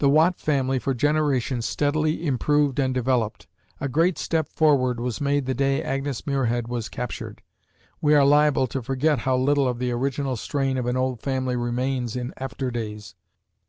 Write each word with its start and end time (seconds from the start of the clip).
The 0.00 0.08
Watt 0.08 0.40
family 0.40 0.80
for 0.80 0.92
generations 0.92 1.66
steadily 1.66 2.26
improved 2.26 2.80
and 2.80 2.92
developed. 2.92 3.46
A 3.80 3.86
great 3.88 4.18
step 4.18 4.48
upward 4.60 4.98
was 4.98 5.20
made 5.20 5.46
the 5.46 5.54
day 5.54 5.80
Agnes 5.80 6.26
Muirhead 6.26 6.66
was 6.66 6.88
captured. 6.88 7.42
We 8.00 8.12
are 8.16 8.24
liable 8.26 8.66
to 8.66 8.82
forget 8.82 9.20
how 9.20 9.36
little 9.36 9.68
of 9.68 9.78
the 9.78 9.92
original 9.92 10.34
strain 10.34 10.76
of 10.78 10.86
an 10.86 10.96
old 10.96 11.20
family 11.22 11.54
remains 11.54 12.16
in 12.16 12.34
after 12.38 12.72
days. 12.72 13.14